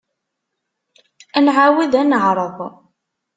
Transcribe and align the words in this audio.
Ad 1.37 1.43
nɛawed 1.45 1.93
ad 2.01 2.05
neɛreḍ. 2.09 2.57